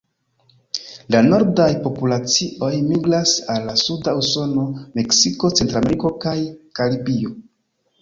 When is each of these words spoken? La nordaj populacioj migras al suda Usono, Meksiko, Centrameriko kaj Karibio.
La 1.15 1.19
nordaj 1.25 1.67
populacioj 1.83 2.71
migras 2.87 3.35
al 3.59 3.71
suda 3.85 4.17
Usono, 4.25 4.67
Meksiko, 4.99 5.55
Centrameriko 5.63 6.17
kaj 6.29 6.39
Karibio. 6.83 7.39